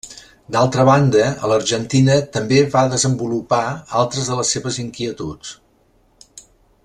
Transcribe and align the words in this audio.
D'altra 0.53 0.85
banda, 0.87 1.25
a 1.43 1.49
l'Argentina 1.51 2.15
també 2.37 2.63
va 2.77 2.83
desenvolupar 2.95 3.61
altres 4.01 4.31
de 4.33 4.41
les 4.41 4.57
seves 4.57 4.83
inquietuds. 4.87 5.55